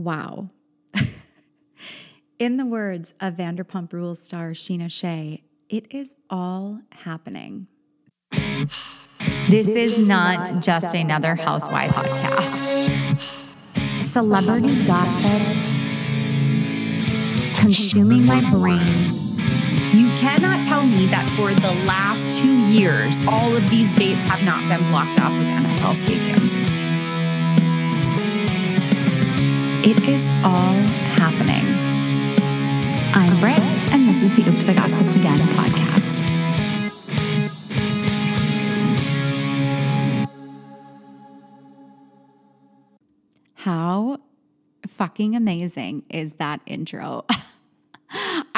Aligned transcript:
Wow. 0.00 0.48
In 2.38 2.56
the 2.56 2.64
words 2.64 3.12
of 3.20 3.34
Vanderpump 3.34 3.92
Rules 3.92 4.18
star 4.22 4.52
Scheana 4.52 4.90
Shay, 4.90 5.42
it 5.68 5.88
is 5.90 6.14
all 6.30 6.80
happening. 6.90 7.68
This, 9.50 9.68
is, 9.68 9.98
not, 9.98 10.62
just, 10.62 10.94
another 10.94 11.34
housewife 11.34 11.90
podcast. 11.90 13.20
Celebrity 14.02 14.86
gossip 14.86 15.42
consuming 17.58 18.24
my 18.24 18.40
brain. 18.50 18.80
You 19.92 20.08
cannot 20.16 20.64
tell 20.64 20.86
me 20.86 21.04
that 21.08 21.28
for 21.36 21.52
the 21.52 21.74
last 21.84 22.40
two 22.40 22.56
years, 22.72 23.22
all 23.26 23.54
of 23.54 23.68
these 23.68 23.94
dates 23.96 24.24
have 24.24 24.42
not 24.46 24.66
been 24.66 24.80
blocked 24.88 25.20
off 25.20 25.30
of 25.30 25.44
NFL 25.44 25.94
stadiums. 25.94 26.89
It 29.82 30.06
is 30.06 30.28
all 30.44 30.74
happening. 31.16 31.64
I'm 33.14 33.40
Britt, 33.40 33.58
and 33.92 34.06
this 34.06 34.22
is 34.22 34.36
the 34.36 34.42
Oops, 34.50 34.68
I 34.68 34.74
Gossiped 34.74 35.16
Again 35.16 35.38
podcast. 35.38 36.20
How 43.54 44.18
fucking 44.86 45.34
amazing 45.34 46.04
is 46.10 46.34
that 46.34 46.60
intro? 46.66 47.24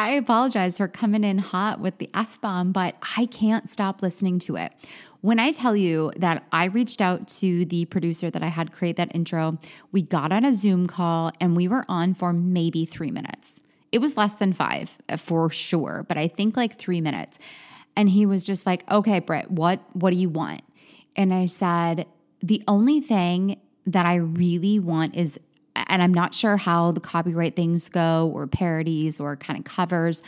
I 0.03 0.15
apologize 0.15 0.79
for 0.79 0.89
coming 0.89 1.23
in 1.23 1.39
hot 1.39 1.79
with 1.79 1.99
the 1.99 2.11
F 2.13 2.41
bomb, 2.41 2.73
but 2.73 2.97
I 3.17 3.27
can't 3.27 3.71
stop 3.71 4.03
listening 4.03 4.41
to 4.41 4.57
it. 4.57 4.73
When 5.21 5.39
I 5.39 5.53
tell 5.53 5.77
you 5.77 6.11
that 6.17 6.43
I 6.51 6.65
reached 6.65 7.01
out 7.01 7.29
to 7.39 7.65
the 7.65 7.85
producer 7.85 8.29
that 8.29 8.43
I 8.43 8.49
had 8.49 8.73
create 8.73 8.97
that 8.97 9.15
intro, 9.15 9.59
we 9.93 10.03
got 10.03 10.33
on 10.33 10.45
a 10.45 10.53
Zoom 10.53 10.89
call 10.89 11.31
and 11.41 11.55
we 11.55 11.69
were 11.69 11.85
on 11.89 12.15
for 12.15 12.33
maybe 12.33 12.85
three 12.85 13.13
minutes. 13.13 13.61
It 13.93 14.01
was 14.01 14.17
less 14.17 14.35
than 14.35 14.53
five 14.53 14.99
uh, 15.09 15.19
for 15.19 15.51
sure, 15.51 16.05
but 16.09 16.19
I 16.19 16.27
think 16.27 16.57
like 16.57 16.77
three 16.77 17.01
minutes. 17.01 17.39
And 17.95 18.11
he 18.11 18.27
was 18.27 18.43
just 18.43 18.67
like, 18.67 18.83
okay, 18.91 19.21
Britt, 19.21 19.53
what, 19.53 19.79
what 19.93 20.11
do 20.11 20.17
you 20.17 20.29
want? 20.29 20.63
And 21.15 21.33
I 21.33 21.47
said, 21.47 22.07
the 22.43 22.65
only 22.67 23.01
thing 23.01 23.61
that 23.87 24.05
I 24.05 24.17
really 24.17 24.81
want 24.81 25.15
is 25.15 25.39
and 25.75 26.03
I'm 26.03 26.15
not 26.15 26.35
sure 26.35 26.57
how 26.57 26.93
the 26.93 27.01
copyright 27.01 27.57
things 27.57 27.89
go 27.89 28.31
or 28.35 28.47
parodies 28.47 29.21
or 29.21 29.37
kind 29.37 29.59
of 29.59 29.65
covers. 29.65 30.23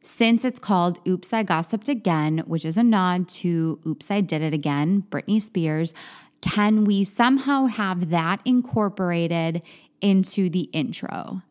Since 0.00 0.44
it's 0.44 0.60
called 0.60 1.00
Oops, 1.06 1.32
I 1.32 1.42
Gossiped 1.42 1.88
Again, 1.88 2.44
which 2.46 2.64
is 2.64 2.76
a 2.76 2.82
nod 2.82 3.28
to 3.28 3.80
Oops, 3.86 4.08
I 4.10 4.20
Did 4.20 4.42
It 4.42 4.54
Again, 4.54 5.04
Britney 5.10 5.42
Spears, 5.42 5.94
can 6.40 6.84
we 6.84 7.02
somehow 7.02 7.66
have 7.66 8.10
that 8.10 8.40
incorporated 8.44 9.62
into 10.00 10.48
the 10.48 10.70
intro? 10.72 11.42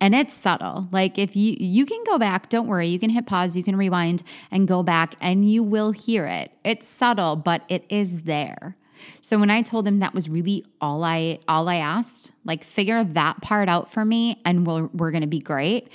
And 0.00 0.14
it's 0.14 0.34
subtle. 0.34 0.88
Like 0.90 1.18
if 1.18 1.36
you 1.36 1.54
you 1.60 1.86
can 1.86 2.02
go 2.04 2.18
back, 2.18 2.48
don't 2.48 2.66
worry, 2.66 2.88
you 2.88 2.98
can 2.98 3.10
hit 3.10 3.26
pause, 3.26 3.56
you 3.56 3.62
can 3.62 3.76
rewind 3.76 4.22
and 4.50 4.66
go 4.66 4.82
back 4.82 5.14
and 5.20 5.48
you 5.48 5.62
will 5.62 5.92
hear 5.92 6.26
it. 6.26 6.50
It's 6.64 6.88
subtle, 6.88 7.36
but 7.36 7.62
it 7.68 7.84
is 7.88 8.22
there. 8.22 8.74
So 9.20 9.38
when 9.38 9.50
I 9.50 9.62
told 9.62 9.86
him 9.86 10.00
that 10.00 10.14
was 10.14 10.28
really 10.28 10.64
all 10.80 11.04
I 11.04 11.38
all 11.48 11.68
I 11.68 11.76
asked, 11.76 12.32
like 12.44 12.64
figure 12.64 13.02
that 13.02 13.40
part 13.40 13.68
out 13.68 13.90
for 13.90 14.04
me 14.04 14.40
and 14.44 14.66
we'll, 14.66 14.90
we're 14.92 15.10
going 15.10 15.22
to 15.22 15.26
be 15.26 15.40
great. 15.40 15.88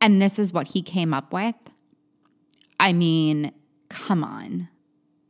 And 0.00 0.20
this 0.20 0.38
is 0.38 0.52
what 0.52 0.68
he 0.68 0.82
came 0.82 1.14
up 1.14 1.32
with. 1.32 1.54
I 2.80 2.92
mean, 2.92 3.52
come 3.88 4.24
on. 4.24 4.68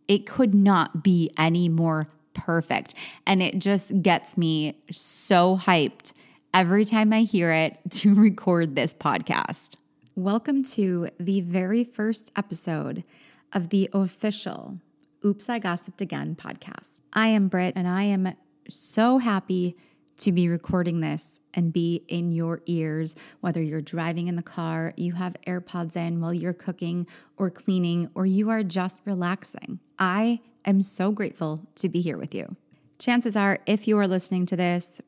It 0.09 0.27
could 0.27 0.55
not 0.55 1.03
be 1.03 1.31
any 1.37 1.69
more 1.69 2.09
perfect. 2.35 2.95
And 3.27 3.43
it 3.43 3.59
just 3.59 4.03
gets 4.03 4.37
me 4.37 4.83
so 4.91 5.57
hyped 5.57 6.13
every 6.55 6.85
time 6.85 7.13
I 7.13 7.23
hear 7.23 7.53
it 7.53 7.79
to 7.91 8.15
record 8.15 8.75
this 8.75 8.95
podcast. 8.95 9.77
Welcome 10.15 10.63
to 10.65 11.09
the 11.19 11.41
very 11.41 11.85
first 11.85 12.33
episode 12.37 13.05
of 13.53 13.71
the 13.71 13.89
official 13.93 14.79
Oops, 15.25 15.49
I 15.49 15.61
Gossiped 15.61 16.01
Again 16.01 16.35
podcast. 16.35 17.01
I 17.13 17.29
am 17.29 17.47
Britt, 17.47 17.75
and 17.77 17.87
I 17.87 18.03
am 18.03 18.35
so 18.69 19.19
happy 19.19 19.77
to 20.17 20.33
be 20.33 20.49
recording 20.49 20.99
this 20.99 21.39
and 21.55 21.73
be 21.73 22.05
in 22.09 22.33
your 22.33 22.61
ears, 22.67 23.15
whether 23.41 23.63
you're 23.63 23.81
driving 23.81 24.27
in 24.27 24.35
the 24.35 24.43
car, 24.43 24.93
you 24.97 25.13
have 25.13 25.37
AirPods 25.47 25.97
in 25.97 26.21
while 26.21 26.35
you're 26.35 26.53
cooking 26.53 27.07
or 27.37 27.51
cleaning, 27.51 28.11
or 28.17 28.27
you 28.27 28.51
are 28.51 28.65
just 28.65 29.01
relaxing. 29.05 29.79
I 29.97 30.41
am 30.65 30.83
so 30.83 31.13
grateful 31.13 31.69
to 31.77 31.89
be 31.89 32.01
here 32.01 32.19
with 32.19 32.35
you. 32.35 32.57
Chances 32.99 33.37
are, 33.37 33.61
if 33.65 33.87
you 33.87 33.99
are 33.99 34.09
listening 34.09 34.45
to 34.47 34.57
this 34.57 35.01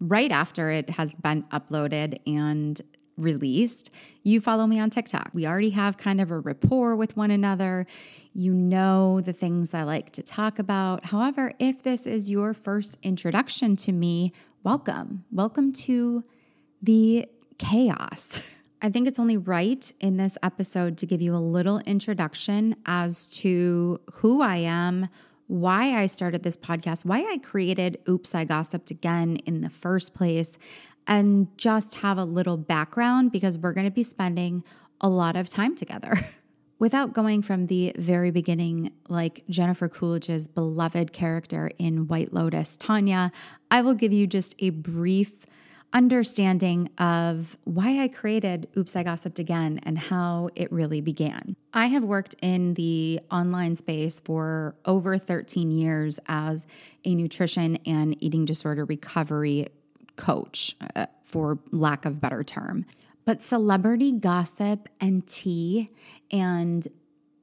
right 0.00 0.32
after 0.32 0.70
it 0.70 0.88
has 0.88 1.14
been 1.14 1.42
uploaded 1.44 2.20
and 2.26 2.80
released, 3.18 3.90
you 4.22 4.40
follow 4.40 4.66
me 4.66 4.78
on 4.78 4.90
TikTok. 4.90 5.30
We 5.32 5.46
already 5.46 5.70
have 5.70 5.96
kind 5.96 6.20
of 6.20 6.30
a 6.30 6.38
rapport 6.38 6.96
with 6.96 7.16
one 7.16 7.30
another. 7.30 7.86
You 8.32 8.54
know 8.54 9.20
the 9.20 9.32
things 9.32 9.74
I 9.74 9.82
like 9.82 10.12
to 10.12 10.22
talk 10.22 10.58
about. 10.58 11.06
However, 11.06 11.52
if 11.58 11.82
this 11.82 12.06
is 12.06 12.30
your 12.30 12.54
first 12.54 12.98
introduction 13.02 13.76
to 13.76 13.92
me, 13.92 14.32
welcome. 14.62 15.24
Welcome 15.30 15.72
to 15.72 16.24
the 16.80 17.26
chaos. 17.58 18.40
I 18.80 18.90
think 18.90 19.06
it's 19.06 19.18
only 19.18 19.36
right 19.36 19.90
in 20.00 20.16
this 20.16 20.36
episode 20.42 20.98
to 20.98 21.06
give 21.06 21.20
you 21.20 21.34
a 21.34 21.38
little 21.38 21.78
introduction 21.80 22.74
as 22.84 23.28
to 23.38 24.00
who 24.14 24.42
I 24.42 24.56
am, 24.56 25.08
why 25.46 26.00
I 26.00 26.06
started 26.06 26.42
this 26.42 26.56
podcast, 26.56 27.04
why 27.04 27.20
I 27.20 27.38
created 27.38 27.98
Oops, 28.08 28.34
I 28.34 28.44
Gossiped 28.44 28.90
Again 28.90 29.36
in 29.46 29.60
the 29.60 29.70
first 29.70 30.14
place, 30.14 30.58
and 31.06 31.48
just 31.56 31.96
have 31.96 32.18
a 32.18 32.24
little 32.24 32.56
background 32.56 33.32
because 33.32 33.58
we're 33.58 33.72
going 33.72 33.86
to 33.86 33.90
be 33.90 34.02
spending 34.02 34.64
a 35.00 35.08
lot 35.08 35.36
of 35.36 35.48
time 35.48 35.74
together. 35.76 36.18
Without 36.78 37.12
going 37.12 37.42
from 37.42 37.66
the 37.66 37.92
very 37.96 38.32
beginning, 38.32 38.90
like 39.08 39.44
Jennifer 39.48 39.88
Coolidge's 39.88 40.48
beloved 40.48 41.12
character 41.12 41.70
in 41.78 42.08
White 42.08 42.32
Lotus, 42.32 42.76
Tanya, 42.76 43.30
I 43.70 43.82
will 43.82 43.94
give 43.94 44.12
you 44.12 44.26
just 44.26 44.56
a 44.58 44.70
brief 44.70 45.46
understanding 45.92 46.88
of 46.98 47.56
why 47.64 48.02
I 48.02 48.08
created 48.08 48.66
Oops, 48.76 48.96
I 48.96 49.02
Gossiped 49.02 49.38
Again 49.38 49.80
and 49.82 49.98
how 49.98 50.48
it 50.56 50.72
really 50.72 51.00
began. 51.00 51.54
I 51.72 51.86
have 51.86 52.04
worked 52.04 52.34
in 52.42 52.74
the 52.74 53.20
online 53.30 53.76
space 53.76 54.20
for 54.20 54.74
over 54.84 55.18
13 55.18 55.70
years 55.70 56.18
as 56.26 56.66
a 57.04 57.14
nutrition 57.14 57.76
and 57.86 58.20
eating 58.22 58.44
disorder 58.44 58.84
recovery 58.84 59.68
coach, 60.22 60.76
uh, 60.94 61.06
for 61.24 61.58
lack 61.72 62.04
of 62.04 62.20
better 62.20 62.44
term. 62.44 62.86
But 63.24 63.42
celebrity 63.42 64.12
gossip 64.12 64.88
and 65.00 65.26
tea 65.26 65.90
and 66.30 66.86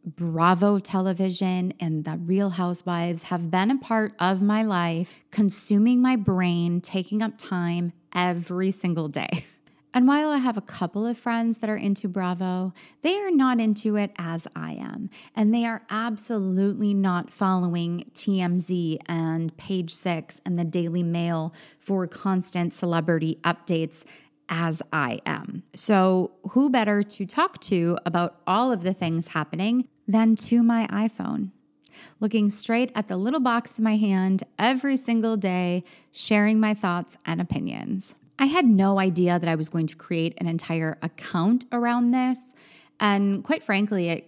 Bravo 0.05 0.79
television 0.79 1.73
and 1.79 2.05
the 2.05 2.17
Real 2.17 2.51
Housewives 2.51 3.23
have 3.23 3.51
been 3.51 3.69
a 3.69 3.77
part 3.77 4.13
of 4.17 4.41
my 4.41 4.63
life, 4.63 5.13
consuming 5.29 6.01
my 6.01 6.15
brain, 6.15 6.79
taking 6.79 7.21
up 7.21 7.33
time 7.37 7.91
every 8.15 8.71
single 8.71 9.09
day. 9.09 9.45
And 9.93 10.07
while 10.07 10.29
I 10.29 10.37
have 10.37 10.57
a 10.57 10.61
couple 10.61 11.07
of 11.07 11.17
friends 11.17 11.59
that 11.59 11.69
are 11.69 11.75
into 11.75 12.07
Bravo, 12.07 12.73
they 13.01 13.17
are 13.17 13.31
not 13.31 13.59
into 13.59 13.95
it 13.95 14.11
as 14.17 14.47
I 14.55 14.73
am. 14.73 15.09
And 15.35 15.53
they 15.53 15.65
are 15.65 15.81
absolutely 15.89 16.93
not 16.93 17.31
following 17.31 18.09
TMZ 18.13 18.99
and 19.07 19.55
Page 19.57 19.93
Six 19.93 20.41
and 20.45 20.59
the 20.59 20.63
Daily 20.63 21.01
Mail 21.01 21.53
for 21.79 22.05
constant 22.05 22.73
celebrity 22.73 23.39
updates 23.43 24.05
as 24.47 24.81
I 24.93 25.21
am. 25.25 25.63
So, 25.75 26.31
who 26.51 26.69
better 26.69 27.03
to 27.03 27.25
talk 27.25 27.59
to 27.61 27.97
about 28.05 28.41
all 28.45 28.71
of 28.71 28.81
the 28.81 28.93
things 28.93 29.29
happening 29.29 29.87
than 30.07 30.35
to 30.35 30.63
my 30.63 30.87
iPhone? 30.87 31.51
Looking 32.19 32.49
straight 32.49 32.91
at 32.95 33.07
the 33.07 33.17
little 33.17 33.39
box 33.39 33.77
in 33.77 33.83
my 33.83 33.95
hand 33.95 34.43
every 34.57 34.97
single 34.97 35.37
day, 35.37 35.83
sharing 36.11 36.59
my 36.59 36.73
thoughts 36.73 37.17
and 37.25 37.41
opinions. 37.41 38.15
I 38.39 38.45
had 38.45 38.65
no 38.65 38.99
idea 38.99 39.37
that 39.37 39.49
I 39.49 39.55
was 39.55 39.69
going 39.69 39.87
to 39.87 39.95
create 39.95 40.33
an 40.39 40.47
entire 40.47 40.97
account 41.01 41.65
around 41.71 42.11
this. 42.11 42.55
And 42.99 43.43
quite 43.43 43.61
frankly, 43.61 44.09
it 44.09 44.25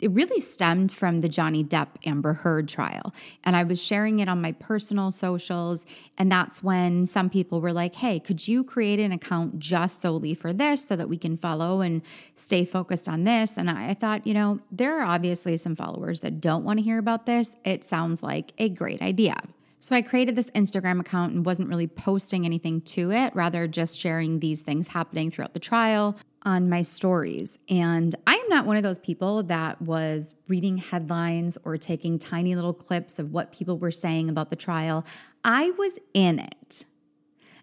it 0.00 0.12
really 0.12 0.40
stemmed 0.40 0.92
from 0.92 1.20
the 1.22 1.28
Johnny 1.28 1.64
Depp 1.64 1.88
Amber 2.06 2.32
Heard 2.32 2.68
trial. 2.68 3.12
And 3.44 3.56
I 3.56 3.64
was 3.64 3.82
sharing 3.82 4.20
it 4.20 4.28
on 4.28 4.40
my 4.40 4.52
personal 4.52 5.10
socials. 5.10 5.86
And 6.16 6.30
that's 6.30 6.62
when 6.62 7.06
some 7.06 7.28
people 7.28 7.60
were 7.60 7.72
like, 7.72 7.96
hey, 7.96 8.20
could 8.20 8.46
you 8.46 8.62
create 8.62 9.00
an 9.00 9.12
account 9.12 9.58
just 9.58 10.00
solely 10.00 10.34
for 10.34 10.52
this 10.52 10.86
so 10.86 10.94
that 10.96 11.08
we 11.08 11.18
can 11.18 11.36
follow 11.36 11.80
and 11.80 12.02
stay 12.34 12.64
focused 12.64 13.08
on 13.08 13.24
this? 13.24 13.58
And 13.58 13.68
I 13.68 13.94
thought, 13.94 14.26
you 14.26 14.34
know, 14.34 14.60
there 14.70 15.00
are 15.00 15.04
obviously 15.04 15.56
some 15.56 15.74
followers 15.74 16.20
that 16.20 16.40
don't 16.40 16.64
want 16.64 16.78
to 16.78 16.84
hear 16.84 16.98
about 16.98 17.26
this. 17.26 17.56
It 17.64 17.82
sounds 17.82 18.22
like 18.22 18.52
a 18.58 18.68
great 18.68 19.02
idea. 19.02 19.34
So 19.80 19.94
I 19.94 20.02
created 20.02 20.34
this 20.34 20.50
Instagram 20.50 20.98
account 20.98 21.34
and 21.34 21.46
wasn't 21.46 21.68
really 21.68 21.86
posting 21.86 22.44
anything 22.44 22.80
to 22.82 23.12
it, 23.12 23.34
rather 23.34 23.68
just 23.68 24.00
sharing 24.00 24.40
these 24.40 24.62
things 24.62 24.88
happening 24.88 25.30
throughout 25.30 25.52
the 25.52 25.60
trial 25.60 26.18
on 26.42 26.68
my 26.68 26.82
stories. 26.82 27.58
And 27.68 28.14
I 28.26 28.34
am 28.34 28.48
not 28.48 28.66
one 28.66 28.76
of 28.76 28.82
those 28.82 28.98
people 28.98 29.44
that 29.44 29.80
was 29.80 30.34
reading 30.48 30.78
headlines 30.78 31.58
or 31.64 31.76
taking 31.76 32.18
tiny 32.18 32.56
little 32.56 32.72
clips 32.72 33.18
of 33.18 33.32
what 33.32 33.52
people 33.52 33.78
were 33.78 33.90
saying 33.92 34.28
about 34.28 34.50
the 34.50 34.56
trial. 34.56 35.04
I 35.44 35.70
was 35.72 35.98
in 36.12 36.40
it. 36.40 36.84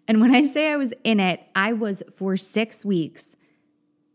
And 0.08 0.20
when 0.20 0.34
I 0.34 0.42
say 0.42 0.70
I 0.70 0.76
was 0.76 0.94
in 1.04 1.20
it, 1.20 1.40
I 1.54 1.72
was 1.72 2.02
for 2.10 2.36
six 2.36 2.84
weeks, 2.84 3.36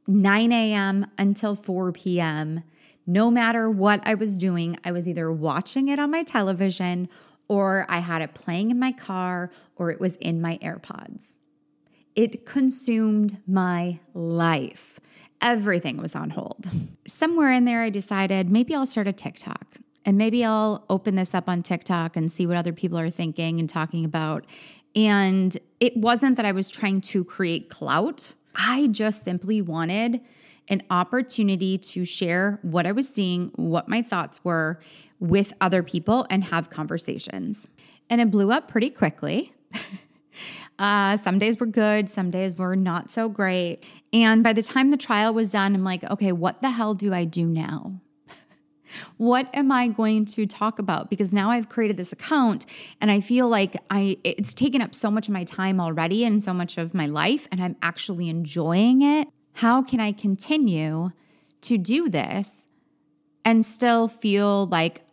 9 0.07 0.51
a.m. 0.51 1.05
until 1.17 1.53
4 1.53 1.91
p.m. 1.91 2.63
No 3.05 3.29
matter 3.29 3.69
what 3.69 4.01
I 4.05 4.13
was 4.13 4.37
doing, 4.37 4.77
I 4.83 4.91
was 4.91 5.07
either 5.07 5.31
watching 5.31 5.89
it 5.89 5.99
on 5.99 6.11
my 6.11 6.23
television 6.23 7.09
or 7.51 7.85
I 7.89 7.99
had 7.99 8.21
it 8.21 8.33
playing 8.33 8.71
in 8.71 8.79
my 8.79 8.93
car 8.93 9.51
or 9.75 9.91
it 9.91 9.99
was 9.99 10.15
in 10.15 10.39
my 10.39 10.57
AirPods. 10.59 11.35
It 12.15 12.45
consumed 12.45 13.39
my 13.45 13.99
life. 14.13 15.01
Everything 15.41 15.97
was 15.97 16.15
on 16.15 16.29
hold. 16.29 16.69
Somewhere 17.05 17.51
in 17.51 17.65
there, 17.65 17.81
I 17.81 17.89
decided 17.89 18.49
maybe 18.49 18.73
I'll 18.73 18.85
start 18.85 19.07
a 19.07 19.11
TikTok 19.11 19.79
and 20.05 20.17
maybe 20.17 20.45
I'll 20.45 20.85
open 20.89 21.15
this 21.15 21.35
up 21.35 21.49
on 21.49 21.61
TikTok 21.61 22.15
and 22.15 22.31
see 22.31 22.45
what 22.45 22.55
other 22.55 22.71
people 22.71 22.97
are 22.97 23.09
thinking 23.09 23.59
and 23.59 23.67
talking 23.67 24.05
about. 24.05 24.45
And 24.95 25.57
it 25.81 25.97
wasn't 25.97 26.37
that 26.37 26.45
I 26.45 26.53
was 26.53 26.69
trying 26.69 27.01
to 27.01 27.25
create 27.25 27.67
clout, 27.67 28.33
I 28.55 28.87
just 28.87 29.25
simply 29.25 29.61
wanted 29.61 30.21
an 30.71 30.81
opportunity 30.89 31.77
to 31.77 32.03
share 32.05 32.57
what 32.63 32.87
I 32.87 32.93
was 32.93 33.07
seeing, 33.07 33.51
what 33.55 33.87
my 33.87 34.01
thoughts 34.01 34.43
were 34.43 34.79
with 35.19 35.53
other 35.61 35.83
people, 35.83 36.25
and 36.29 36.45
have 36.45 36.71
conversations. 36.71 37.67
And 38.09 38.19
it 38.19 38.31
blew 38.31 38.51
up 38.51 38.67
pretty 38.67 38.89
quickly. 38.89 39.53
Uh, 40.79 41.15
some 41.15 41.37
days 41.37 41.59
were 41.59 41.67
good, 41.67 42.09
some 42.09 42.31
days 42.31 42.57
were 42.57 42.75
not 42.75 43.11
so 43.11 43.29
great. 43.29 43.83
And 44.11 44.43
by 44.43 44.51
the 44.51 44.63
time 44.63 44.89
the 44.89 44.97
trial 44.97 45.31
was 45.31 45.51
done, 45.51 45.75
I'm 45.75 45.83
like, 45.83 46.03
okay, 46.05 46.31
what 46.31 46.61
the 46.61 46.71
hell 46.71 46.95
do 46.95 47.13
I 47.13 47.23
do 47.23 47.45
now? 47.45 48.01
what 49.17 49.47
am 49.53 49.71
I 49.71 49.89
going 49.89 50.25
to 50.25 50.47
talk 50.47 50.79
about? 50.79 51.11
Because 51.11 51.31
now 51.33 51.51
I've 51.51 51.69
created 51.69 51.97
this 51.97 52.11
account 52.11 52.65
and 52.99 53.11
I 53.11 53.19
feel 53.19 53.47
like 53.47 53.77
I 53.91 54.17
it's 54.23 54.55
taken 54.55 54.81
up 54.81 54.95
so 54.95 55.11
much 55.11 55.27
of 55.27 55.35
my 55.35 55.43
time 55.43 55.79
already 55.79 56.25
and 56.25 56.41
so 56.41 56.51
much 56.51 56.79
of 56.79 56.95
my 56.95 57.05
life 57.05 57.47
and 57.51 57.61
I'm 57.61 57.75
actually 57.83 58.27
enjoying 58.27 59.03
it. 59.03 59.27
How 59.53 59.81
can 59.81 59.99
I 59.99 60.11
continue 60.11 61.11
to 61.61 61.77
do 61.77 62.09
this 62.09 62.67
and 63.45 63.65
still 63.65 64.07
feel 64.07 64.67
like 64.67 65.05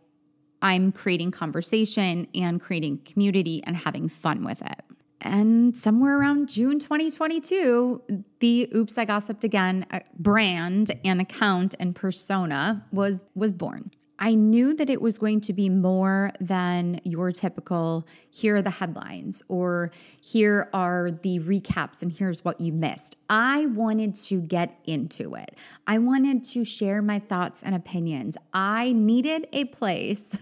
I'm 0.61 0.93
creating 0.93 1.31
conversation 1.31 2.27
and 2.35 2.61
creating 2.61 2.99
community 2.99 3.63
and 3.65 3.77
having 3.77 4.09
fun 4.09 4.45
with 4.45 4.63
it? 4.63 4.83
And 5.21 5.77
somewhere 5.77 6.19
around 6.19 6.49
June 6.49 6.79
2022, 6.79 8.25
the 8.39 8.71
Oops 8.75 8.97
I 8.97 9.05
Gossiped 9.05 9.43
Again 9.43 9.85
uh, 9.91 10.01
brand 10.17 10.93
and 11.05 11.21
account 11.21 11.75
and 11.81 11.95
persona 11.95 12.87
was 12.93 13.25
was 13.35 13.51
born. 13.51 13.91
I 14.19 14.35
knew 14.35 14.75
that 14.75 14.91
it 14.91 15.01
was 15.01 15.19
going 15.19 15.41
to 15.43 15.53
be 15.53 15.69
more 15.69 16.33
than 16.41 17.01
your 17.05 17.31
typical 17.31 18.07
here 18.31 18.57
are 18.57 18.63
the 18.63 18.71
headlines 18.71 19.43
or 19.49 19.93
here 20.21 20.69
are 20.73 21.11
the 21.11 21.39
recaps 21.41 22.03
and 22.03 22.11
here's 22.11 22.45
what 22.45 22.61
you 22.61 22.73
missed. 22.73 23.17
I 23.31 23.67
wanted 23.67 24.15
to 24.17 24.41
get 24.41 24.79
into 24.85 25.35
it. 25.35 25.57
I 25.87 25.99
wanted 25.99 26.43
to 26.45 26.65
share 26.65 27.01
my 27.01 27.19
thoughts 27.19 27.63
and 27.63 27.75
opinions. 27.75 28.37
I 28.53 28.93
needed 28.93 29.47
a 29.53 29.67
place 29.67 30.37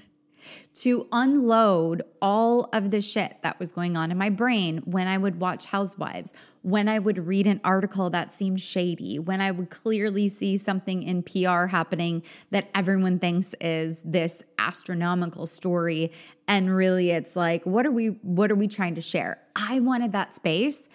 to 0.75 1.07
unload 1.13 2.03
all 2.21 2.69
of 2.73 2.91
the 2.91 3.01
shit 3.01 3.37
that 3.43 3.59
was 3.59 3.73
going 3.73 3.97
on 3.97 4.11
in 4.11 4.19
my 4.19 4.31
brain 4.31 4.79
when 4.85 5.07
I 5.09 5.19
would 5.19 5.41
watch 5.41 5.67
Housewives, 5.67 6.35
when 6.63 6.89
I 6.89 6.99
would 6.99 7.27
read 7.27 7.47
an 7.47 7.61
article 7.65 8.11
that 8.11 8.33
seemed 8.33 8.61
shady, 8.61 9.19
when 9.19 9.41
I 9.41 9.51
would 9.51 9.71
clearly 9.71 10.29
see 10.29 10.57
something 10.57 11.03
in 11.03 11.23
PR 11.23 11.67
happening 11.67 12.23
that 12.51 12.69
everyone 12.75 13.19
thinks 13.19 13.55
is 13.61 14.03
this 14.05 14.43
astronomical 14.59 15.47
story 15.47 16.13
and 16.49 16.75
really 16.75 17.11
it's 17.11 17.37
like 17.37 17.65
what 17.65 17.87
are 17.87 17.91
we 17.91 18.09
what 18.23 18.51
are 18.51 18.57
we 18.57 18.69
trying 18.69 18.95
to 18.95 19.01
share? 19.01 19.39
I 19.55 19.81
wanted 19.81 20.13
that 20.13 20.35
space 20.35 20.89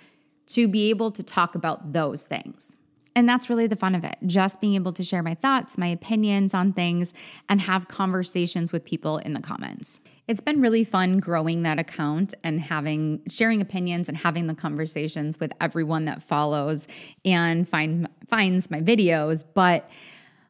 to 0.48 0.68
be 0.68 0.90
able 0.90 1.12
to 1.12 1.24
talk 1.24 1.56
about 1.56 1.94
those 1.94 2.26
things. 2.26 2.76
And 3.16 3.28
that's 3.28 3.50
really 3.50 3.68
the 3.68 3.76
fun 3.76 3.94
of 3.94 4.04
it, 4.04 4.16
just 4.26 4.62
being 4.62 4.76
able 4.76 4.94
to 4.94 5.04
share 5.04 5.22
my 5.22 5.34
thoughts, 5.34 5.78
my 5.78 5.88
opinions 5.88 6.54
on 6.54 6.72
things, 6.72 7.14
and 7.50 7.60
have 7.62 7.88
conversations 7.88 8.72
with 8.72 8.86
people 8.86 9.18
in 9.18 9.34
the 9.34 9.42
comments. 9.42 10.00
It's 10.28 10.40
been 10.40 10.62
really 10.62 10.86
fun 10.86 11.20
growing 11.20 11.64
that 11.64 11.78
account 11.78 12.34
and 12.44 12.62
having 12.62 13.22
sharing 13.30 13.60
opinions 13.60 14.08
and 14.08 14.18
having 14.18 14.48
the 14.48 14.56
conversations 14.56 15.40
with 15.40 15.52
everyone 15.60 16.06
that 16.06 16.22
follows 16.22 16.88
and 17.26 17.68
find 17.68 18.08
finds 18.30 18.72
my 18.72 18.80
videos, 18.80 19.44
but 19.54 19.90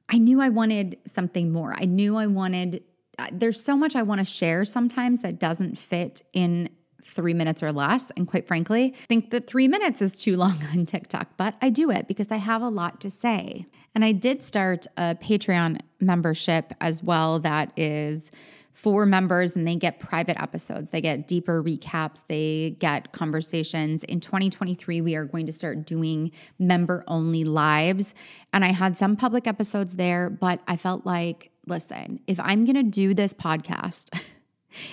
I 0.10 0.20
knew 0.20 0.40
I 0.42 0.50
wanted 0.50 0.98
something 1.06 1.52
more. 1.52 1.74
I 1.76 1.86
knew 1.86 2.18
I 2.18 2.28
wanted 2.28 2.84
uh, 3.18 3.28
there's 3.32 3.64
so 3.64 3.76
much 3.76 3.96
I 3.96 4.04
want 4.04 4.20
to 4.20 4.26
share 4.26 4.66
sometimes 4.66 5.22
that 5.22 5.40
doesn't 5.40 5.78
fit 5.78 6.22
in 6.34 6.70
three 7.04 7.34
minutes 7.34 7.64
or 7.64 7.72
less. 7.72 8.12
And 8.12 8.28
quite 8.28 8.48
frankly, 8.48 8.94
I 8.96 9.06
think 9.06 9.32
that 9.32 9.48
three 9.48 9.68
minutes 9.68 10.02
is 10.02 10.20
too 10.20 10.38
long 10.38 10.58
on 10.72 10.86
TikTok, 10.86 11.38
but 11.38 11.56
I 11.62 11.70
do 11.70 11.92
it 11.92 12.08
because 12.08 12.32
I 12.32 12.38
have 12.38 12.62
a 12.62 12.70
lot 12.70 13.02
to 13.02 13.10
say. 13.10 13.66
And 13.94 14.06
I 14.06 14.12
did 14.14 14.42
start 14.42 14.88
a 14.98 15.16
Patreon 15.16 15.80
membership 16.00 16.74
as 16.80 17.04
well 17.04 17.40
that 17.40 17.72
is 17.78 18.32
for 18.74 19.06
members 19.06 19.56
and 19.56 19.68
they 19.68 19.76
get 19.76 20.00
private 20.00 20.42
episodes. 20.42 20.92
They 20.92 21.02
get 21.02 21.28
deeper 21.28 21.62
recaps, 21.62 22.26
they 22.28 22.78
get 22.80 23.12
conversations. 23.12 24.04
In 24.06 24.20
2023, 24.20 25.02
we 25.02 25.16
are 25.16 25.26
going 25.26 25.46
to 25.46 25.52
start 25.52 25.86
doing 25.86 26.32
member 26.58 27.04
only 27.08 27.44
lives. 27.44 28.16
And 28.54 28.64
I 28.64 28.72
had 28.72 28.96
some 28.96 29.16
public 29.16 29.46
episodes 29.46 29.96
there, 29.96 30.30
but 30.30 30.62
I 30.68 30.78
felt 30.78 31.06
like, 31.06 31.52
listen, 31.68 32.22
if 32.28 32.40
I'm 32.40 32.66
going 32.66 32.76
to 32.76 32.84
do 32.84 33.14
this 33.14 33.34
podcast, 33.34 34.18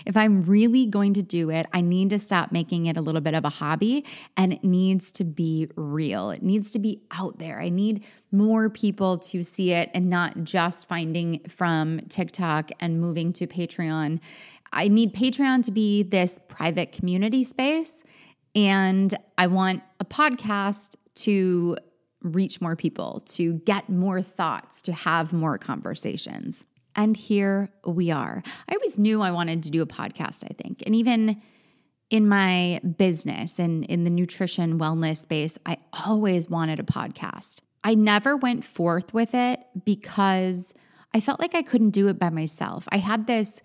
If 0.07 0.17
I'm 0.17 0.43
really 0.43 0.87
going 0.87 1.15
to 1.15 1.23
do 1.23 1.51
it, 1.51 1.67
I 1.73 1.81
need 1.81 2.11
to 2.11 2.19
stop 2.19 2.53
making 2.53 2.87
it 2.87 2.97
a 2.97 3.01
little 3.01 3.21
bit 3.21 3.35
of 3.35 3.45
a 3.45 3.49
hobby 3.49 4.05
and 4.37 4.53
it 4.53 4.65
needs 4.65 5.13
to 5.13 5.25
be 5.25 5.69
real. 5.77 6.31
It 6.31 6.43
needs 6.43 6.73
to 6.73 6.79
be 6.79 7.03
out 7.11 7.39
there. 7.39 7.61
I 7.61 7.69
need 7.69 8.05
more 8.33 8.69
people 8.69 9.19
to 9.19 9.43
see 9.43 9.73
it 9.73 9.91
and 9.95 10.11
not 10.11 10.45
just 10.45 10.89
finding 10.89 11.41
from 11.49 12.01
TikTok 12.09 12.71
and 12.81 13.01
moving 13.01 13.33
to 13.35 13.47
Patreon. 13.47 14.21
I 14.73 14.89
need 14.89 15.15
Patreon 15.15 15.65
to 15.65 15.71
be 15.71 16.03
this 16.03 16.39
private 16.49 16.93
community 16.93 17.45
space. 17.45 18.05
And 18.55 19.15
I 19.37 19.47
want 19.47 19.83
a 20.01 20.05
podcast 20.05 20.97
to 21.17 21.77
reach 22.23 22.61
more 22.61 22.77
people, 22.77 23.23
to 23.27 23.55
get 23.55 23.89
more 23.89 24.21
thoughts, 24.23 24.83
to 24.83 24.93
have 24.93 25.33
more 25.33 25.59
conversations. 25.59 26.65
And 26.97 27.17
here 27.17 27.71
we 27.85 28.11
are. 28.11 28.43
I 28.69 28.75
always 28.75 28.99
knew 28.99 29.23
I 29.23 29.31
wanted 29.31 29.63
to 29.65 29.71
do 29.71 29.83
a 29.83 29.87
podcast, 29.87 30.45
I 30.45 30.55
think. 30.61 30.83
And 30.85 30.95
even 30.95 31.41
in 32.11 32.29
my 32.29 32.81
business 32.97 33.59
and 33.59 33.85
in 33.85 34.05
the 34.05 34.11
nutrition 34.11 34.79
wellness 34.79 35.19
space, 35.19 35.59
I 35.67 35.77
always 36.07 36.49
wanted 36.49 36.81
a 36.81 36.85
podcast. 36.85 37.61
I 37.85 37.95
never 37.95 38.37
went 38.37 38.65
forth 38.65 39.15
with 39.15 39.35
it 39.35 39.61
because 39.85 40.75
I 41.15 41.21
felt 41.21 41.41
like 41.41 41.55
I 41.55 41.63
couldn't 41.63 41.91
do 41.91 42.09
it 42.09 42.19
by 42.19 42.31
myself. 42.31 42.89
I 42.91 42.99
had 42.99 43.27
this 43.27 43.63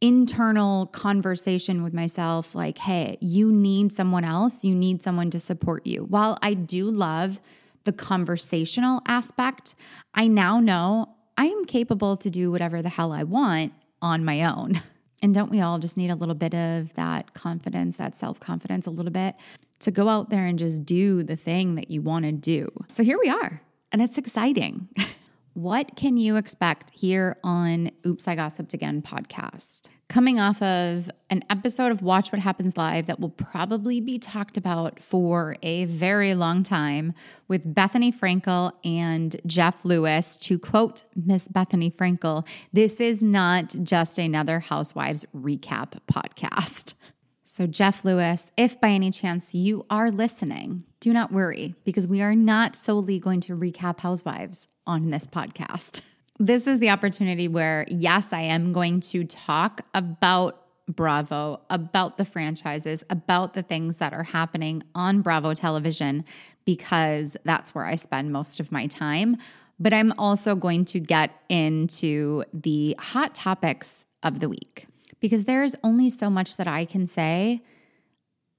internal 0.00 0.86
conversation 0.86 1.82
with 1.82 1.92
myself 1.92 2.54
like, 2.54 2.78
hey, 2.78 3.18
you 3.20 3.52
need 3.52 3.90
someone 3.92 4.24
else, 4.24 4.64
you 4.64 4.74
need 4.74 5.02
someone 5.02 5.30
to 5.30 5.40
support 5.40 5.86
you. 5.86 6.04
While 6.04 6.38
I 6.40 6.54
do 6.54 6.90
love 6.90 7.40
the 7.84 7.92
conversational 7.92 9.02
aspect, 9.06 9.74
I 10.14 10.28
now 10.28 10.60
know 10.60 11.16
I 11.38 11.46
am 11.46 11.64
capable 11.66 12.16
to 12.16 12.28
do 12.28 12.50
whatever 12.50 12.82
the 12.82 12.88
hell 12.88 13.12
I 13.12 13.22
want 13.22 13.72
on 14.02 14.24
my 14.24 14.42
own. 14.44 14.82
And 15.20 15.34
don't 15.34 15.50
we 15.50 15.60
all 15.60 15.80
just 15.80 15.96
need 15.96 16.10
a 16.10 16.14
little 16.14 16.36
bit 16.36 16.54
of 16.54 16.94
that 16.94 17.34
confidence, 17.34 17.96
that 17.96 18.14
self 18.14 18.38
confidence, 18.38 18.86
a 18.86 18.92
little 18.92 19.10
bit 19.10 19.34
to 19.80 19.90
go 19.90 20.08
out 20.08 20.30
there 20.30 20.46
and 20.46 20.56
just 20.56 20.86
do 20.86 21.24
the 21.24 21.34
thing 21.34 21.74
that 21.74 21.90
you 21.90 22.00
want 22.00 22.24
to 22.24 22.30
do? 22.30 22.68
So 22.86 23.02
here 23.02 23.18
we 23.18 23.28
are, 23.28 23.60
and 23.90 24.00
it's 24.00 24.16
exciting. 24.16 24.86
what 25.54 25.96
can 25.96 26.16
you 26.16 26.36
expect 26.36 26.90
here 26.90 27.36
on 27.42 27.90
Oops, 28.06 28.26
I 28.26 28.34
Gossiped 28.34 28.74
Again 28.74 29.02
podcast? 29.02 29.90
coming 30.08 30.40
off 30.40 30.60
of 30.62 31.10
an 31.28 31.44
episode 31.50 31.92
of 31.92 32.02
Watch 32.02 32.32
What 32.32 32.40
Happens 32.40 32.76
Live 32.76 33.06
that 33.06 33.20
will 33.20 33.28
probably 33.28 34.00
be 34.00 34.18
talked 34.18 34.56
about 34.56 35.00
for 35.00 35.56
a 35.62 35.84
very 35.84 36.34
long 36.34 36.62
time 36.62 37.12
with 37.46 37.74
Bethenny 37.74 38.14
Frankel 38.14 38.72
and 38.84 39.36
Jeff 39.46 39.84
Lewis. 39.84 40.36
To 40.38 40.58
quote 40.58 41.02
Miss 41.14 41.46
Bethenny 41.48 41.94
Frankel, 41.94 42.46
this 42.72 43.00
is 43.00 43.22
not 43.22 43.74
just 43.82 44.18
another 44.18 44.60
Housewives 44.60 45.26
recap 45.36 45.92
podcast. 46.10 46.94
So, 47.50 47.66
Jeff 47.66 48.04
Lewis, 48.04 48.52
if 48.56 48.78
by 48.80 48.90
any 48.90 49.10
chance 49.10 49.54
you 49.54 49.86
are 49.88 50.10
listening, 50.10 50.82
do 51.00 51.12
not 51.12 51.32
worry 51.32 51.74
because 51.84 52.06
we 52.06 52.20
are 52.20 52.34
not 52.34 52.76
solely 52.76 53.18
going 53.18 53.40
to 53.40 53.56
recap 53.56 54.00
Housewives 54.00 54.68
on 54.86 55.10
this 55.10 55.26
podcast 55.26 56.02
this 56.38 56.66
is 56.66 56.78
the 56.78 56.90
opportunity 56.90 57.48
where, 57.48 57.84
yes, 57.88 58.32
I 58.32 58.42
am 58.42 58.72
going 58.72 59.00
to 59.00 59.24
talk 59.24 59.82
about 59.92 60.64
Bravo, 60.86 61.60
about 61.68 62.16
the 62.16 62.24
franchises, 62.24 63.04
about 63.10 63.52
the 63.54 63.62
things 63.62 63.98
that 63.98 64.14
are 64.14 64.22
happening 64.22 64.82
on 64.94 65.20
Bravo 65.20 65.52
television, 65.52 66.24
because 66.64 67.36
that's 67.44 67.74
where 67.74 67.84
I 67.84 67.96
spend 67.96 68.32
most 68.32 68.60
of 68.60 68.72
my 68.72 68.86
time. 68.86 69.36
But 69.78 69.92
I'm 69.92 70.12
also 70.18 70.54
going 70.54 70.86
to 70.86 71.00
get 71.00 71.30
into 71.48 72.44
the 72.54 72.96
hot 72.98 73.34
topics 73.34 74.06
of 74.22 74.40
the 74.40 74.48
week 74.48 74.86
because 75.20 75.44
there 75.44 75.62
is 75.62 75.76
only 75.82 76.10
so 76.10 76.30
much 76.30 76.56
that 76.56 76.68
I 76.68 76.84
can 76.84 77.06
say 77.06 77.62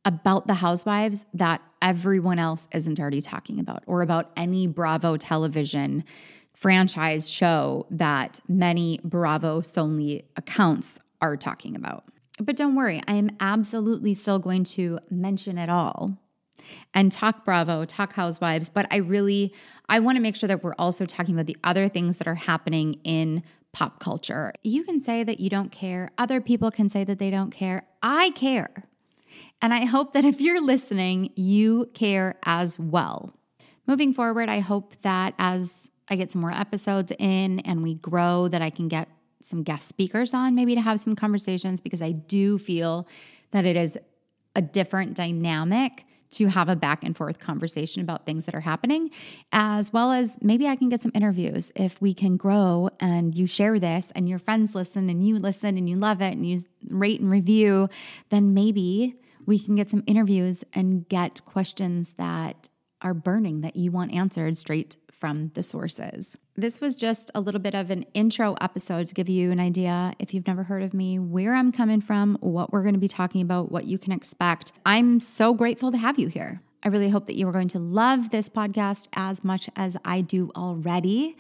about 0.06 0.48
the 0.48 0.56
housewives 0.56 1.26
that 1.34 1.62
everyone 1.82 2.40
else 2.40 2.68
isn't 2.74 3.00
already 3.00 3.22
talking 3.22 3.60
about, 3.60 3.84
or 3.86 4.02
about 4.02 4.32
any 4.36 4.68
Bravo 4.68 5.18
television 5.18 6.04
franchise 6.54 7.30
show 7.30 7.86
that 7.90 8.40
many 8.48 9.00
Bravo 9.04 9.62
Sony 9.62 10.24
accounts 10.36 11.00
are 11.22 11.38
talking 11.38 11.76
about. 11.76 12.06
But 12.40 12.56
don't 12.56 12.76
worry, 12.76 13.02
I 13.08 13.14
am 13.14 13.30
absolutely 13.40 14.14
still 14.14 14.40
going 14.40 14.64
to 14.66 15.00
mention 15.10 15.58
it 15.58 15.70
all 15.70 16.18
and 16.94 17.12
talk 17.12 17.46
Bravo, 17.46 17.86
talk 17.86 18.14
Housewives, 18.14 18.70
but 18.70 18.88
I 18.92 18.98
really 18.98 19.54
I 19.88 20.00
want 20.00 20.18
to 20.18 20.22
make 20.22 20.36
sure 20.36 20.48
that 20.48 20.64
we're 20.64 20.76
also 20.78 21.06
talking 21.06 21.34
about 21.34 21.48
the 21.48 21.58
other 21.64 21.88
things 21.88 22.18
that 22.18 22.28
are 22.28 22.36
happening 22.36 23.00
in 23.04 23.44
pop 23.80 23.98
culture. 24.02 24.52
You 24.62 24.84
can 24.84 25.00
say 25.00 25.24
that 25.24 25.40
you 25.40 25.50
don't 25.50 25.72
care, 25.72 26.10
other 26.18 26.42
people 26.42 26.70
can 26.70 26.90
say 26.90 27.06
that 27.06 27.18
they 27.18 27.30
don't 27.30 27.50
care. 27.50 27.84
I 28.04 28.32
care. 28.32 28.84
And 29.62 29.74
I 29.74 29.86
hope 29.86 30.12
that 30.12 30.26
if 30.26 30.42
you're 30.42 30.62
listening, 30.62 31.32
you 31.38 31.90
care 31.94 32.38
as 32.44 32.78
well. 32.78 33.34
Moving 33.88 34.12
forward, 34.12 34.50
I 34.50 34.60
hope 34.60 35.02
that 35.04 35.34
as 35.40 35.92
I 36.10 36.18
get 36.18 36.30
some 36.30 36.42
more 36.42 36.52
episodes 36.52 37.14
in 37.20 37.62
and 37.62 37.82
we 37.82 37.96
grow, 37.96 38.50
that 38.50 38.62
I 38.62 38.70
can 38.70 38.90
get 38.90 39.08
some 39.42 39.64
guest 39.64 39.88
speakers 39.88 40.34
on, 40.34 40.56
maybe 40.56 40.76
to 40.76 40.82
have 40.82 41.00
some 41.00 41.16
conversations, 41.16 41.80
because 41.80 42.02
I 42.02 42.12
do 42.12 42.58
feel 42.58 43.08
that 43.52 43.64
it 43.64 43.78
is 43.78 43.98
a 44.58 44.62
different 44.62 45.14
dynamic 45.14 46.04
to 46.32 46.48
have 46.48 46.70
a 46.70 46.76
back 46.76 47.04
and 47.04 47.16
forth 47.16 47.40
conversation 47.40 48.02
about 48.02 48.26
things 48.26 48.46
that 48.46 48.56
are 48.56 48.62
happening, 48.62 49.10
as 49.52 49.92
well 49.92 50.12
as 50.12 50.38
maybe 50.42 50.68
I 50.68 50.76
can 50.76 50.90
get 50.90 51.02
some 51.02 51.12
interviews 51.16 51.72
if 51.76 52.02
we 52.02 52.14
can 52.14 52.38
grow 52.38 52.90
and 53.00 53.36
you 53.36 53.48
share 53.48 53.80
this 53.80 54.12
and 54.16 54.30
your 54.30 54.40
friends 54.40 54.76
listen 54.76 55.10
and 55.10 55.26
you 55.26 55.40
listen 55.40 55.78
and 55.78 55.90
you 55.90 55.98
love 55.98 56.22
it 56.22 56.34
and 56.34 56.46
you 56.46 56.60
rate 56.90 57.20
and 57.20 57.30
review, 57.30 57.90
then 58.30 58.54
maybe 58.54 59.16
we 59.46 59.58
can 59.58 59.76
get 59.76 59.90
some 59.90 60.04
interviews 60.06 60.64
and 60.74 61.08
get 61.10 61.44
questions 61.46 62.14
that 62.18 62.70
are 63.02 63.14
burning 63.14 63.62
that 63.62 63.76
you 63.76 63.92
want 63.92 64.14
answered 64.14 64.58
straight 64.58 64.98
from 65.20 65.52
the 65.54 65.62
sources. 65.62 66.38
This 66.56 66.80
was 66.80 66.96
just 66.96 67.30
a 67.36 67.42
little 67.42 67.60
bit 67.60 67.76
of 67.76 67.92
an 67.92 68.06
intro 68.14 68.56
episode 68.62 69.08
to 69.08 69.14
give 69.14 69.30
you 69.30 69.52
an 69.52 69.60
idea, 69.60 70.14
if 70.18 70.34
you've 70.34 70.48
never 70.48 70.64
heard 70.64 70.82
of 70.82 70.94
me, 70.94 71.20
where 71.20 71.54
I'm 71.54 71.72
coming 71.72 72.02
from, 72.02 72.38
what 72.40 72.72
we're 72.72 72.84
going 72.84 72.94
to 72.94 73.00
be 73.00 73.08
talking 73.08 73.42
about, 73.42 73.72
what 73.72 73.86
you 73.86 74.00
can 74.00 74.14
expect. 74.14 74.72
I'm 74.86 75.20
so 75.20 75.54
grateful 75.54 75.92
to 75.92 75.98
have 75.98 76.18
you 76.18 76.28
here. 76.28 76.62
I 76.82 76.88
really 76.88 77.10
hope 77.10 77.26
that 77.26 77.36
you 77.36 77.48
are 77.50 77.52
going 77.52 77.68
to 77.70 77.80
love 77.80 78.30
this 78.30 78.50
podcast 78.50 79.10
as 79.14 79.44
much 79.44 79.70
as 79.76 79.98
I 80.06 80.22
do 80.22 80.50
already. 80.56 81.36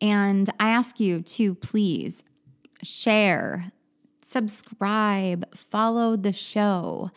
And 0.00 0.48
I 0.60 0.70
ask 0.70 1.00
you 1.00 1.20
to 1.20 1.56
please 1.56 2.22
share, 2.82 3.72
subscribe, 4.22 5.52
follow 5.56 6.14
the 6.14 6.32
show 6.32 7.10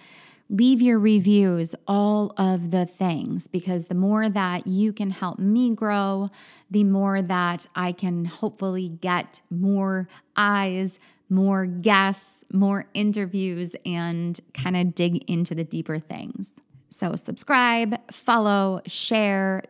leave 0.50 0.82
your 0.82 1.00
reviews, 1.00 1.75
all 1.88 2.34
of 2.38 2.72
the 2.72 2.86
things, 2.86 3.48
because 3.48 3.86
the 3.86 3.96
more 3.96 4.30
that 4.30 4.68
you 4.68 4.94
can 4.94 5.12
help 5.12 5.39
me 5.39 5.74
grow, 5.74 6.30
the 6.72 6.84
more 6.84 7.22
that 7.22 7.68
I 7.75 7.92
can 7.92 8.25
hopefully 8.25 8.89
get 8.89 9.42
more 9.50 10.08
eyes, 10.36 11.00
more 11.30 11.66
guests, 11.66 12.46
more 12.54 12.86
interviews, 12.94 13.75
and 13.86 14.39
kind 14.54 14.77
of 14.77 14.96
dig 14.96 15.30
into 15.30 15.54
the 15.54 15.66
deeper 15.66 16.00
things. 16.00 16.54
So, 16.89 17.16
subscribe, 17.16 18.00
follow, 18.12 18.82
share, 18.88 19.63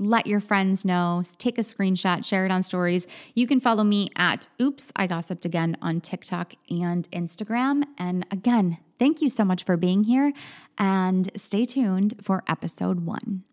let 0.00 0.26
your 0.26 0.40
friends 0.40 0.84
know, 0.84 1.22
take 1.38 1.56
a 1.56 1.62
screenshot, 1.62 2.24
share 2.24 2.44
it 2.44 2.50
on 2.50 2.62
stories. 2.62 3.06
You 3.34 3.46
can 3.46 3.60
follow 3.60 3.84
me 3.84 4.10
at 4.16 4.48
Oops, 4.60 4.92
I 4.96 5.06
Gossiped 5.06 5.44
Again 5.44 5.76
on 5.80 6.00
TikTok 6.00 6.54
and 6.68 7.08
Instagram. 7.12 7.84
And 7.96 8.26
again, 8.32 8.78
thank 8.98 9.22
you 9.22 9.28
so 9.28 9.44
much 9.44 9.64
for 9.64 9.76
being 9.76 10.04
here 10.04 10.32
and 10.78 11.30
stay 11.36 11.64
tuned 11.64 12.14
for 12.20 12.42
episode 12.48 13.00
one. 13.00 13.44